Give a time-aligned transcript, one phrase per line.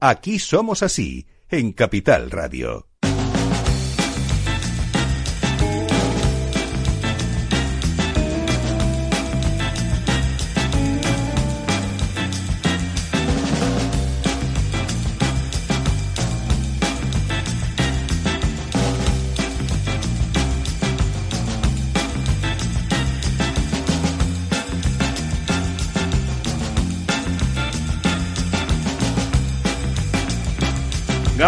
[0.00, 2.87] Aquí somos así, en Capital Radio.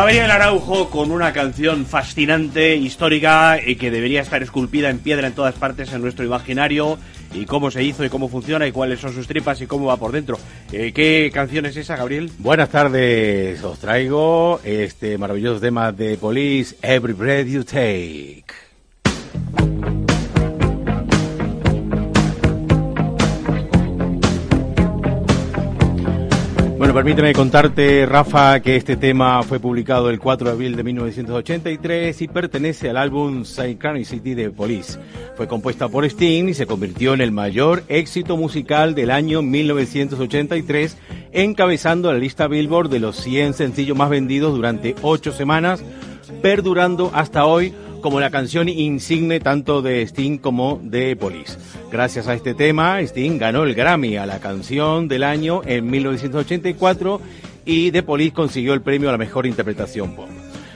[0.01, 5.35] Gabriel Araujo con una canción fascinante, histórica y que debería estar esculpida en piedra en
[5.35, 6.99] todas partes en nuestro imaginario
[7.35, 9.99] y cómo se hizo y cómo funciona y cuáles son sus tripas y cómo va
[9.99, 10.39] por dentro.
[10.73, 12.33] Eh, ¿Qué canción es esa, Gabriel?
[12.39, 18.70] Buenas tardes, os traigo este maravilloso tema de Police, Every Breath You Take.
[26.91, 32.21] Bueno, permíteme contarte, Rafa, que este tema fue publicado el 4 de abril de 1983
[32.21, 34.99] y pertenece al álbum Synchronicity de Police.
[35.37, 40.99] Fue compuesta por Sting y se convirtió en el mayor éxito musical del año 1983,
[41.31, 45.85] encabezando la lista Billboard de los 100 sencillos más vendidos durante ocho semanas,
[46.43, 51.59] perdurando hasta hoy como la canción insigne tanto de Sting como de Police.
[51.91, 57.21] Gracias a este tema, Sting ganó el Grammy a la canción del año en 1984
[57.65, 60.29] y The Police consiguió el premio a la mejor interpretación pop.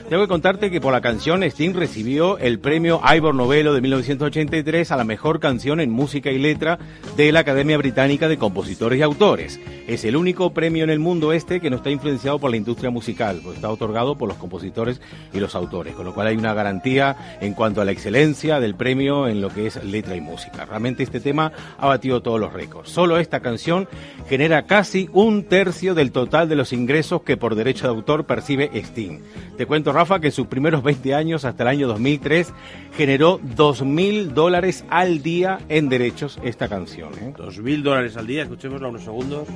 [0.09, 4.91] Tengo que contarte que por la canción Sting recibió el premio Ivor Novello de 1983
[4.91, 6.77] a la mejor canción en música y letra
[7.17, 9.59] de la Academia Británica de Compositores y Autores.
[9.87, 12.91] Es el único premio en el mundo este que no está influenciado por la industria
[12.91, 15.01] musical, pues está otorgado por los compositores
[15.33, 18.75] y los autores, con lo cual hay una garantía en cuanto a la excelencia del
[18.75, 20.65] premio en lo que es letra y música.
[20.65, 22.91] Realmente este tema ha batido todos los récords.
[22.91, 23.87] Solo esta canción
[24.29, 28.69] genera casi un tercio del total de los ingresos que por derecho de autor percibe
[28.71, 29.19] Sting.
[29.57, 32.51] Te cuento Rafa, que en sus primeros 20 años, hasta el año 2003,
[32.97, 37.13] generó 2.000 dólares al día en derechos esta canción.
[37.13, 37.33] ¿eh?
[37.37, 39.47] 2.000 dólares al día, escuchémosla unos segundos.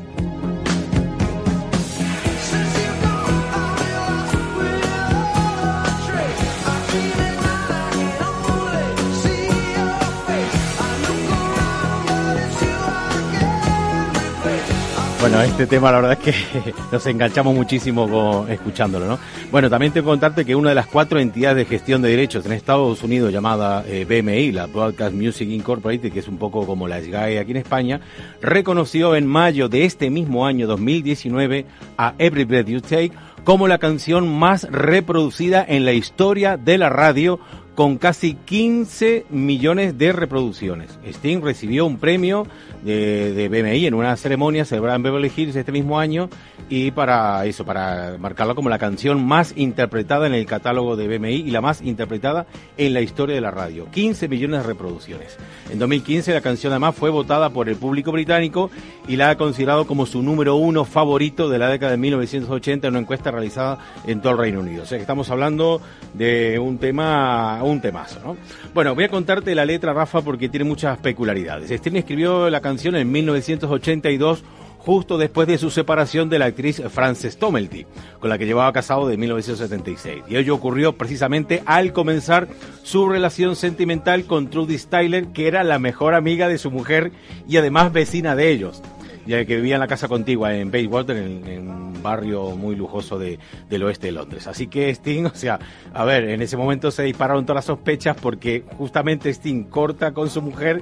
[15.29, 19.19] Bueno, este tema la verdad es que nos enganchamos muchísimo escuchándolo, ¿no?
[19.51, 22.53] Bueno, también que contarte que una de las cuatro entidades de gestión de derechos en
[22.53, 26.99] Estados Unidos llamada eh, BMI, la Broadcast Music Incorporated, que es un poco como la
[26.99, 28.01] SGAE aquí en España,
[28.41, 31.67] reconoció en mayo de este mismo año 2019
[31.99, 33.11] a Every Breath You Take
[33.43, 37.39] como la canción más reproducida en la historia de la radio
[37.79, 40.99] con casi 15 millones de reproducciones.
[41.05, 42.45] Sting recibió un premio
[42.83, 46.29] de, de, BMI en una ceremonia celebrada en Beverly Hills este mismo año
[46.67, 51.35] y para eso, para marcarla como la canción más interpretada en el catálogo de BMI
[51.35, 52.47] y la más interpretada
[52.77, 53.89] en la historia de la radio.
[53.89, 55.37] 15 millones de reproducciones.
[55.71, 58.69] En 2015 la canción además fue votada por el público británico
[59.07, 62.93] y la ha considerado como su número uno favorito de la década de 1980 en
[62.93, 64.83] una encuesta realizada en todo el Reino Unido.
[64.83, 65.81] O sea que estamos hablando
[66.13, 68.37] de un tema, un temazo, ¿no?
[68.73, 71.71] Bueno, voy a contarte la letra, Rafa, porque tiene muchas peculiaridades.
[71.71, 74.43] Sting escribió la canción en 1982
[74.79, 77.85] justo después de su separación de la actriz Frances Tomelty,
[78.19, 80.23] con la que llevaba casado de 1976.
[80.29, 82.47] Y ello ocurrió precisamente al comenzar
[82.81, 87.11] su relación sentimental con Trudy Styler, que era la mejor amiga de su mujer
[87.47, 88.81] y además vecina de ellos
[89.29, 93.39] que vivía en la casa contigua en Bayswater, en, en un barrio muy lujoso de,
[93.69, 94.47] del oeste de Londres.
[94.47, 95.59] Así que Sting, o sea,
[95.93, 100.29] a ver, en ese momento se dispararon todas las sospechas porque justamente Sting corta con
[100.29, 100.81] su mujer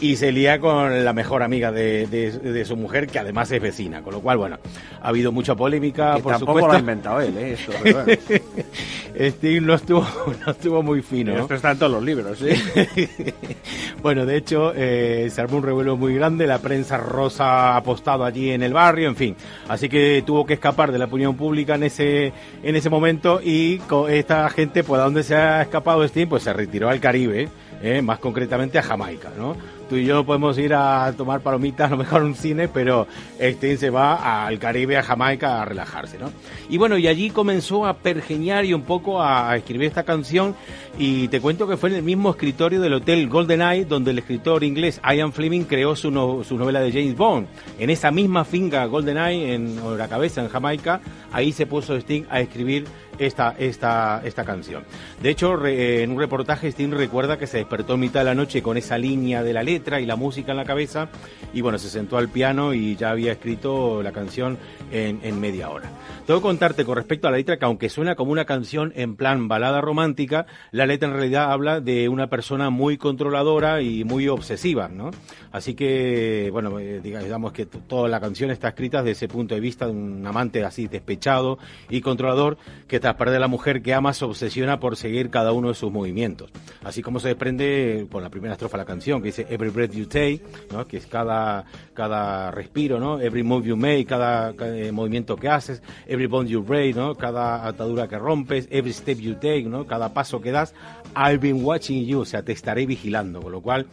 [0.00, 3.62] y se lía con la mejor amiga de, de, de, su mujer, que además es
[3.62, 4.02] vecina.
[4.02, 4.58] Con lo cual, bueno,
[5.00, 6.68] ha habido mucha polémica, que por tampoco supuesto.
[6.68, 7.56] lo ha inventado él, ¿eh?
[7.66, 8.12] Pero bueno.
[9.30, 10.06] Steve no estuvo,
[10.46, 11.34] no estuvo muy fino.
[11.34, 11.42] ¿no?
[11.42, 12.50] Esto está en todos los libros, ¿sí?
[14.02, 18.24] bueno, de hecho, eh, se armó un revuelo muy grande, la prensa rosa ha apostado
[18.24, 19.36] allí en el barrio, en fin.
[19.68, 22.32] Así que tuvo que escapar de la opinión pública en ese,
[22.62, 26.42] en ese momento y con esta gente, pues a dónde se ha escapado Steve, pues
[26.42, 27.48] se retiró al Caribe,
[27.82, 29.56] eh, más concretamente a Jamaica, ¿no?
[29.88, 33.06] Tú y yo podemos ir a tomar palomitas, a lo mejor un cine, pero
[33.38, 36.30] Sting se va al Caribe, a Jamaica, a relajarse, ¿no?
[36.68, 40.54] Y bueno, y allí comenzó a pergeñar y un poco a escribir esta canción,
[40.98, 44.18] y te cuento que fue en el mismo escritorio del Hotel Golden Eye, donde el
[44.18, 47.46] escritor inglés Ian Fleming creó su, no, su novela de James Bond.
[47.78, 51.00] En esa misma finca Golden Eye, en la cabeza, en Jamaica,
[51.32, 52.86] ahí se puso Sting a escribir
[53.18, 54.84] esta, esta, esta canción.
[55.22, 58.34] De hecho, re, en un reportaje Sting recuerda que se despertó en mitad de la
[58.34, 61.08] noche con esa línea de la letra letra y la música en la cabeza
[61.52, 64.58] y bueno, se sentó al piano y ya había escrito la canción
[64.90, 65.90] en, en media hora.
[66.26, 69.16] Tengo que contarte con respecto a la letra que aunque suena como una canción en
[69.16, 74.28] plan balada romántica, la letra en realidad habla de una persona muy controladora y muy
[74.28, 75.10] obsesiva, ¿no?
[75.52, 79.60] Así que, bueno, eh, digamos que toda la canción está escrita desde ese punto de
[79.60, 81.58] vista de un amante así despechado
[81.88, 82.58] y controlador
[82.88, 85.74] que tras perder a la mujer que ama se obsesiona por seguir cada uno de
[85.74, 86.50] sus movimientos.
[86.84, 89.96] Así como se desprende con la primera estrofa de la canción que dice Every breath
[89.96, 90.86] you take, ¿no?
[90.86, 93.20] Que es cada, cada respiro, ¿no?
[93.20, 97.16] Every move you make, cada, eh, movimiento que haces, every bond you break, ¿no?
[97.16, 99.86] Cada atadura que rompes, every step you take, ¿no?
[99.86, 100.72] Cada paso que das,
[101.16, 103.86] I've been watching you, o sea, te estaré vigilando, con lo cual...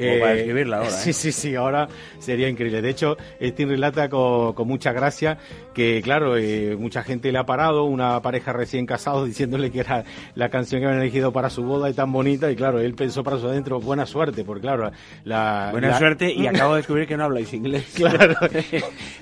[0.00, 0.90] Eh, para escribirla ahora.
[0.98, 1.88] Sí, sí, sí, ahora
[2.20, 2.80] sería increíble.
[2.80, 5.38] De hecho, Sting relata con, con mucha gracia
[5.78, 10.04] que, claro, eh, mucha gente le ha parado, una pareja recién casado, diciéndole que era
[10.34, 13.22] la canción que habían elegido para su boda y tan bonita, y claro, él pensó
[13.22, 14.90] para su adentro, buena suerte, porque claro,
[15.22, 15.68] la...
[15.70, 17.86] Buena suerte, y acabo de descubrir que no habláis inglés.
[17.98, 18.36] Claro,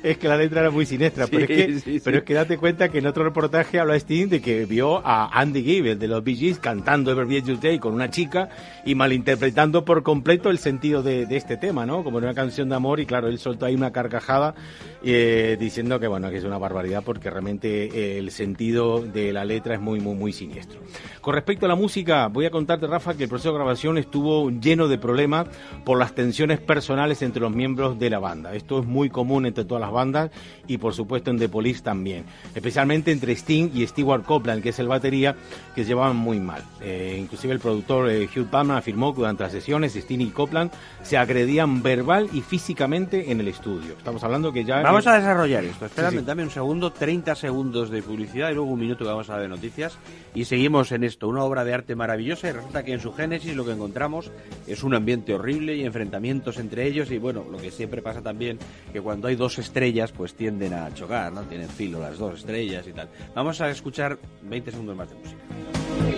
[0.02, 2.88] es que la letra era muy siniestra, pero, es que, pero es que date cuenta
[2.88, 6.36] que en otro reportaje habla Sting de que vio a Andy Gibb, de los Bee
[6.36, 8.48] Gees, cantando Every Beat You Take con una chica
[8.84, 12.04] y malinterpretando por completo el sentido de, de, este tema, ¿no?
[12.04, 14.54] Como una canción de amor y claro, él soltó ahí una carcajada
[15.02, 19.74] eh, diciendo que bueno, que una barbaridad porque realmente eh, el sentido de la letra
[19.74, 20.80] es muy, muy, muy siniestro.
[21.20, 24.50] Con respecto a la música, voy a contarte, Rafa, que el proceso de grabación estuvo
[24.50, 25.46] lleno de problemas
[25.84, 28.54] por las tensiones personales entre los miembros de la banda.
[28.54, 30.30] Esto es muy común entre todas las bandas
[30.66, 34.78] y por supuesto en The Police también, especialmente entre Sting y Stewart Copeland, que es
[34.78, 35.36] el batería,
[35.74, 36.62] que se llevaban muy mal.
[36.80, 40.70] Eh, inclusive el productor eh, Hugh Palmer afirmó que durante las sesiones Sting y Copeland
[41.02, 43.94] se agredían verbal y físicamente en el estudio.
[43.96, 44.82] Estamos hablando que ya...
[44.82, 45.86] Vamos a desarrollar esto.
[45.86, 46.35] Espérame, sí, sí.
[46.36, 49.42] Dame un segundo, 30 segundos de publicidad y luego un minuto que vamos a dar
[49.42, 49.96] de noticias
[50.34, 51.28] y seguimos en esto.
[51.28, 54.30] Una obra de arte maravillosa y resulta que en su génesis lo que encontramos
[54.66, 58.58] es un ambiente horrible y enfrentamientos entre ellos y bueno, lo que siempre pasa también
[58.92, 61.40] que cuando hay dos estrellas pues tienden a chocar, ¿no?
[61.44, 63.08] Tienen filo las dos estrellas y tal.
[63.34, 65.40] Vamos a escuchar 20 segundos más de música.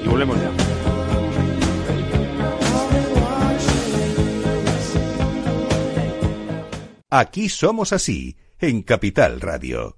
[0.05, 0.50] Y volvemos ya.
[7.09, 9.98] Aquí somos así, en Capital Radio.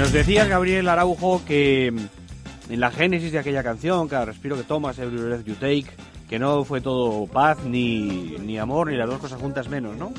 [0.00, 4.98] Nos decía Gabriel Araujo que en la génesis de aquella canción, cada respiro que tomas,
[4.98, 5.88] every breath you take,
[6.30, 10.12] que no fue todo paz, ni, ni amor, ni las dos cosas juntas menos, ¿no?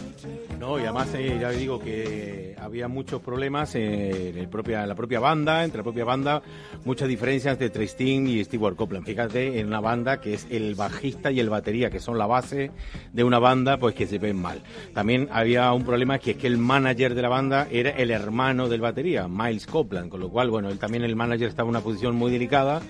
[0.60, 5.22] No, y además eh, ya digo que había muchos problemas en, el propia, la propia
[5.22, 6.42] banda, entre la propia banda,
[6.84, 9.06] muchas diferencias entre Sting y Stewart Copeland.
[9.06, 12.72] Fíjate, en una banda que es el bajista y el batería, que son la base
[13.13, 14.62] de una banda, pues que se ven mal.
[14.94, 18.68] También había un problema que es que el manager de la banda era el hermano
[18.68, 21.81] del batería, Miles Copeland, con lo cual, bueno, él también el manager estaba en una
[21.81, 22.81] posición muy delicada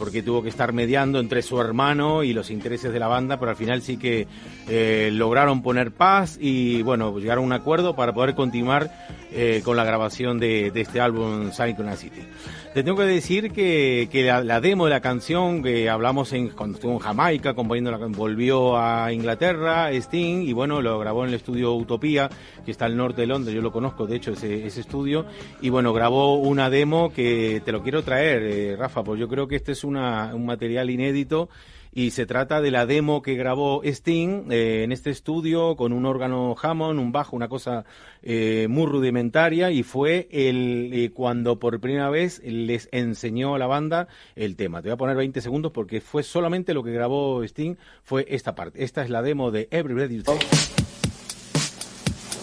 [0.00, 3.50] porque tuvo que estar mediando entre su hermano y los intereses de la banda, pero
[3.50, 4.26] al final sí que
[4.66, 8.90] eh, lograron poner paz y bueno, llegaron a un acuerdo para poder continuar
[9.30, 12.22] eh, con la grabación de, de este álbum Synchronicity.
[12.72, 16.50] Te tengo que decir que, que la, la, demo de la canción que hablamos en,
[16.50, 21.30] cuando estuvo en Jamaica, componiendo la, volvió a Inglaterra, Sting, y bueno, lo grabó en
[21.30, 22.30] el estudio Utopía,
[22.64, 25.26] que está al norte de Londres, yo lo conozco, de hecho, ese, ese estudio,
[25.60, 29.48] y bueno, grabó una demo que te lo quiero traer, eh, Rafa, pues yo creo
[29.48, 31.48] que este es una, un material inédito
[31.92, 36.06] y se trata de la demo que grabó Sting eh, en este estudio con un
[36.06, 37.84] órgano Hammond, un bajo, una cosa
[38.22, 43.66] eh, muy rudimentaria y fue el eh, cuando por primera vez les enseñó a la
[43.66, 44.82] banda el tema.
[44.82, 48.54] Te voy a poner 20 segundos porque fue solamente lo que grabó Sting fue esta
[48.54, 48.84] parte.
[48.84, 50.46] Esta es la demo de Every Breath You Take.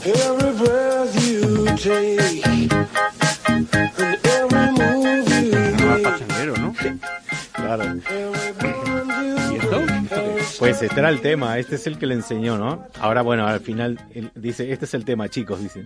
[0.05, 2.71] Every breath you take
[3.47, 3.67] and
[4.25, 5.51] every move you
[5.85, 6.59] make.
[6.59, 6.73] ¿no?
[7.53, 8.96] Claro.
[10.59, 12.87] Pues este era el tema, este es el que le enseñó, ¿no?
[12.99, 13.99] Ahora, bueno, al final
[14.35, 15.85] dice, este es el tema, chicos, dice.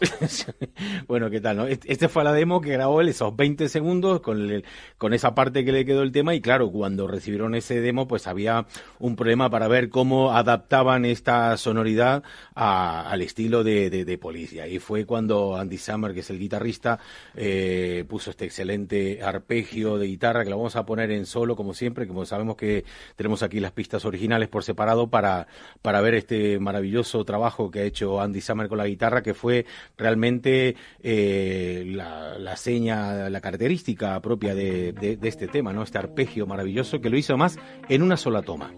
[1.06, 1.56] bueno, ¿qué tal?
[1.56, 1.66] No?
[1.66, 4.64] Este fue la demo que grabó él, esos 20 segundos con, el,
[4.96, 8.26] con esa parte que le quedó el tema y claro, cuando recibieron ese demo pues
[8.26, 8.66] había
[8.98, 14.68] un problema para ver cómo adaptaban esta sonoridad a, al estilo de, de, de Police.
[14.68, 16.98] Y fue cuando Andy Summer, que es el guitarrista,
[17.36, 21.74] eh, puso este excelente arpegio de guitarra que lo vamos a poner en solo como
[21.74, 25.46] siempre, como sabemos que tenemos aquí las pistas originales por separado para,
[25.80, 29.66] para ver este maravilloso trabajo que ha hecho Andy Summer con la guitarra fue
[29.96, 35.82] realmente eh, la, la, seña, la característica propia de este tema, ¿no?
[35.82, 37.58] Este arpegio maravilloso que lo hizo más
[37.88, 38.72] en una sola toma.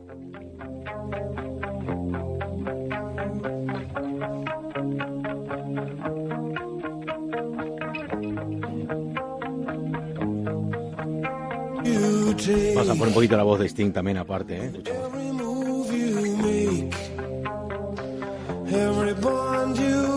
[12.75, 14.67] Vamos a poner un poquito la voz de Sting también aparte, ¿eh?
[14.67, 15.11] Escuchamos.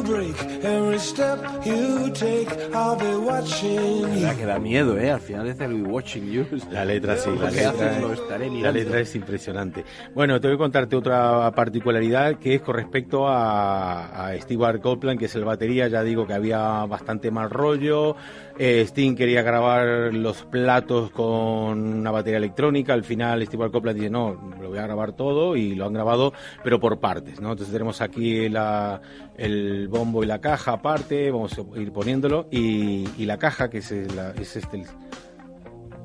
[0.06, 4.36] Every bond you break, every step you take, I'll be watching you.
[4.38, 5.12] que da miedo, ¿eh?
[5.12, 6.46] Al final dice I'll be watching you.
[6.72, 9.84] La letra sí, la Lo que letra, haces lo estaré la letra es impresionante.
[10.16, 15.20] Bueno, te voy a contarte otra particularidad que es con respecto a, a Stewart Copeland,
[15.20, 15.88] que es el batería.
[15.88, 18.16] Ya digo que había bastante mal rollo.
[18.58, 22.94] Eh, Sting quería grabar los platos con una batería electrónica.
[22.94, 26.34] Al final, Stewart Copeland dice: No, lo voy a grabar todo y lo han grabado,
[26.64, 27.42] pero por partes.
[27.42, 27.52] ¿no?
[27.52, 29.02] Entonces, tenemos aquí la,
[29.38, 31.32] el bombo y la caja aparte.
[31.32, 32.48] Vamos a ir poniéndolo.
[32.52, 34.86] Y, y la caja, que es, la- es este.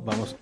[0.05, 0.37] vamos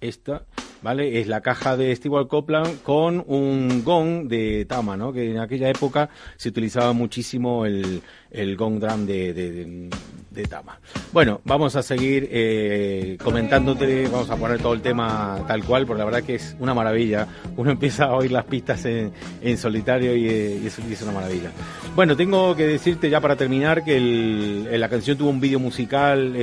[0.00, 0.44] esta,
[0.82, 1.20] ¿vale?
[1.20, 5.12] Es la caja de Stewart Copeland con un gong de Tama, ¿no?
[5.12, 10.78] Que en aquella época se utilizaba muchísimo el, el gong drum de, de, Tama.
[11.14, 16.00] Bueno, vamos a seguir eh, comentándote, vamos a poner todo el tema tal cual, porque
[16.00, 17.26] la verdad que es una maravilla.
[17.56, 21.52] Uno empieza a oír las pistas en, en solitario y, eh, y es, una maravilla.
[21.94, 26.34] Bueno, tengo que decirte ya para terminar que eh, la canción tuvo un vídeo musical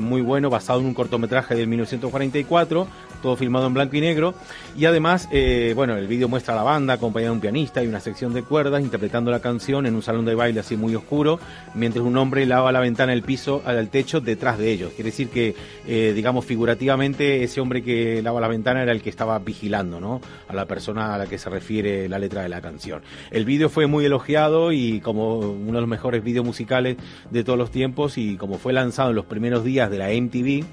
[0.00, 2.86] muy bueno basado en un cortometraje del 1944,
[3.20, 4.34] todo filmado blanco y negro.
[4.76, 7.86] Y además, eh, bueno, el vídeo muestra a la banda acompañada de un pianista y
[7.86, 11.38] una sección de cuerdas interpretando la canción en un salón de baile así muy oscuro,
[11.74, 14.92] mientras un hombre lava la ventana del piso al techo detrás de ellos.
[14.94, 15.54] Quiere decir que,
[15.86, 20.20] eh, digamos, figurativamente, ese hombre que lava la ventana era el que estaba vigilando, ¿no?
[20.48, 23.02] A la persona a la que se refiere la letra de la canción.
[23.30, 26.96] El vídeo fue muy elogiado y como uno de los mejores vídeos musicales
[27.30, 30.64] de todos los tiempos y como fue lanzado en los primeros días de la MTV,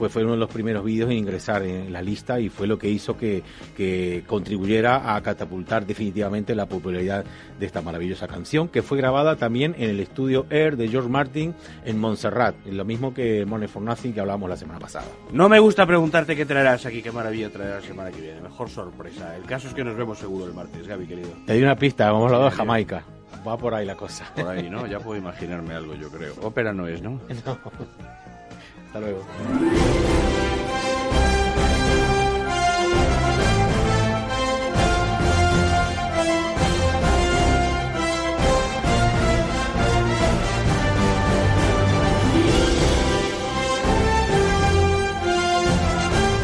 [0.00, 2.78] pues fue uno de los primeros vídeos en ingresar en la lista y fue lo
[2.78, 3.42] que hizo que,
[3.76, 7.22] que contribuyera a catapultar definitivamente la popularidad
[7.58, 11.54] de esta maravillosa canción, que fue grabada también en el estudio Air de George Martin
[11.84, 15.04] en Montserrat, lo mismo que Money for Nothing que hablábamos la semana pasada.
[15.32, 18.40] No me gusta preguntarte qué traerás aquí, qué maravilla traerás la semana que viene.
[18.40, 19.36] Mejor sorpresa.
[19.36, 21.28] El caso es que nos vemos seguro el martes, Gaby, querido.
[21.44, 23.04] Te di una pista, vamos a hablar de Jamaica.
[23.46, 24.32] Va por ahí la cosa.
[24.34, 24.86] Por ahí, ¿no?
[24.86, 26.32] Ya puedo imaginarme algo, yo creo.
[26.40, 27.20] Ópera no es, ¿no?
[28.90, 29.20] Hasta luego.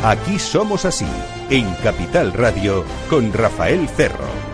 [0.05, 1.05] Aquí somos así,
[1.51, 4.46] en Capital Radio, con Rafael Cerro.